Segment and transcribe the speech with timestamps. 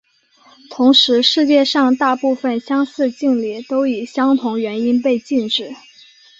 [0.71, 5.75] 同时世界上大部份相似敬礼都以相同原因被禁止。